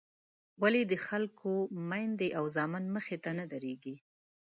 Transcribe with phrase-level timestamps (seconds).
[0.61, 1.51] ولې د خلکو
[1.89, 3.95] میندې او زامن مخې ته نه درېږي.